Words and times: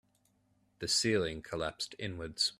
The 0.79 0.87
ceiling 0.87 1.43
collapsed 1.43 1.93
inwards. 1.99 2.49